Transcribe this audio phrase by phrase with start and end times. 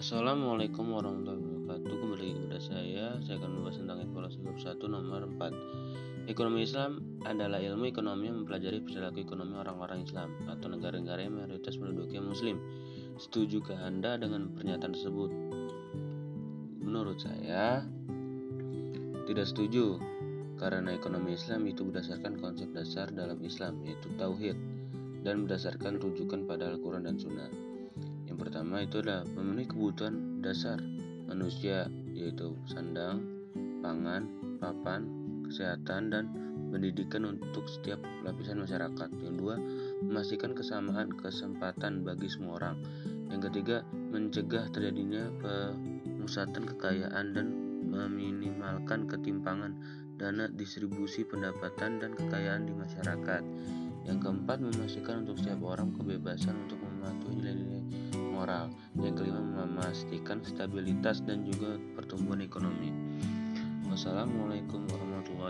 [0.00, 1.92] Assalamualaikum warahmatullahi wabarakatuh.
[2.00, 3.20] Kembali kepada saya.
[3.20, 8.40] Saya akan membahas tentang evaluasi bab 1 nomor 4 Ekonomi Islam adalah ilmu ekonomi yang
[8.40, 12.56] mempelajari perilaku ekonomi orang-orang Islam Atau negara-negara yang mayoritas menduduki muslim.
[13.20, 15.30] Setujukah Anda dengan pernyataan tersebut?
[16.80, 17.84] Menurut saya
[19.28, 20.00] Tidak setuju.
[20.56, 24.56] Karena ekonomi Islam itu berdasarkan konsep dasar dalam Islam Yaitu Tauhid
[25.20, 27.68] Dan berdasarkan rujukan pada Al-Quran dan Sunnah
[28.40, 30.80] pertama itu adalah memenuhi kebutuhan dasar
[31.28, 33.20] manusia yaitu sandang,
[33.84, 34.24] pangan,
[34.56, 35.04] papan,
[35.44, 36.24] kesehatan dan
[36.70, 39.08] pendidikan untuk setiap lapisan masyarakat.
[39.20, 39.56] Yang kedua,
[40.06, 42.76] memastikan kesamaan kesempatan bagi semua orang.
[43.28, 47.46] Yang ketiga, mencegah terjadinya pemusatan kekayaan dan
[47.90, 49.74] meminimalkan ketimpangan
[50.18, 53.42] dana distribusi pendapatan dan kekayaan di masyarakat.
[54.06, 57.69] Yang keempat, memastikan untuk setiap orang kebebasan untuk mematuhi nilai-nilai
[58.40, 58.72] moral.
[58.96, 62.88] Yang kelima, memastikan stabilitas dan juga pertumbuhan ekonomi.
[63.90, 65.49] Wassalamualaikum warahmatullahi.